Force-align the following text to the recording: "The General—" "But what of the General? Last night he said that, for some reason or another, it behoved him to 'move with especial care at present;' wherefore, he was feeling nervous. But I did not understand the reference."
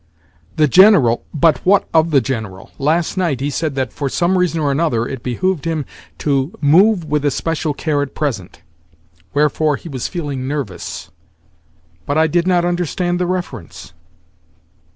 "The 0.55 0.67
General—" 0.67 1.23
"But 1.31 1.59
what 1.63 1.87
of 1.93 2.09
the 2.09 2.21
General? 2.21 2.71
Last 2.79 3.17
night 3.17 3.39
he 3.39 3.51
said 3.51 3.75
that, 3.75 3.93
for 3.93 4.09
some 4.09 4.35
reason 4.35 4.59
or 4.59 4.71
another, 4.71 5.05
it 5.05 5.21
behoved 5.21 5.65
him 5.65 5.85
to 6.17 6.57
'move 6.59 7.05
with 7.05 7.23
especial 7.23 7.75
care 7.75 8.01
at 8.01 8.15
present;' 8.15 8.63
wherefore, 9.35 9.75
he 9.75 9.89
was 9.89 10.07
feeling 10.07 10.47
nervous. 10.47 11.11
But 12.07 12.17
I 12.17 12.25
did 12.25 12.47
not 12.47 12.65
understand 12.65 13.19
the 13.19 13.27
reference." 13.27 13.93